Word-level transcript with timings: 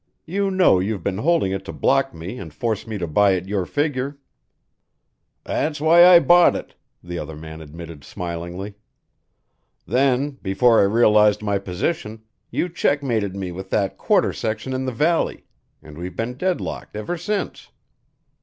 You 0.25 0.49
know 0.49 0.79
you've 0.79 1.03
been 1.03 1.19
holding 1.19 1.51
it 1.51 1.63
to 1.65 1.71
block 1.71 2.11
me 2.11 2.39
and 2.39 2.51
force 2.51 2.87
me 2.87 2.97
to 2.97 3.05
buy 3.05 3.35
at 3.35 3.47
your 3.47 3.67
figure." 3.67 4.17
"That's 5.43 5.79
why 5.79 6.03
I 6.07 6.17
bought 6.19 6.55
it," 6.55 6.73
the 7.03 7.19
other 7.19 7.35
admitted 7.35 8.03
smilingly. 8.03 8.73
"Then, 9.85 10.39
before 10.41 10.79
I 10.79 10.85
realized 10.85 11.43
my 11.43 11.59
position, 11.59 12.23
you 12.49 12.67
checkmated 12.67 13.35
me 13.35 13.51
with 13.51 13.69
that 13.69 13.99
quarter 13.99 14.33
section 14.33 14.73
in 14.73 14.85
the 14.85 14.91
valley, 14.91 15.45
and 15.83 15.99
we've 15.99 16.15
been 16.15 16.33
deadlocked 16.33 16.95
ever 16.95 17.15
since." 17.15 17.69